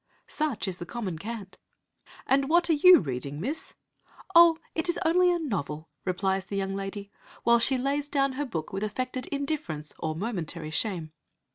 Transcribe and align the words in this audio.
Such 0.25 0.67
is 0.67 0.79
the 0.79 0.85
common 0.87 1.19
cant. 1.19 1.59
'And 2.25 2.49
what 2.49 2.71
are 2.71 2.73
you 2.73 3.01
reading, 3.01 3.39
Miss?' 3.39 3.75
'Oh! 4.35 4.57
it 4.73 4.89
is 4.89 4.97
only 5.05 5.31
a 5.31 5.37
novel!' 5.37 5.89
replies 6.05 6.45
the 6.45 6.57
young 6.57 6.73
lady; 6.73 7.11
while 7.43 7.59
she 7.59 7.77
lays 7.77 8.09
down 8.09 8.31
her 8.33 8.45
book 8.47 8.73
with 8.73 8.81
affected 8.81 9.27
indifference, 9.27 9.93
or 9.99 10.15
momentary 10.15 10.71
shame. 10.71 11.11